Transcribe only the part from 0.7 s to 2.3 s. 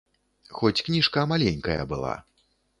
кніжка маленькая была.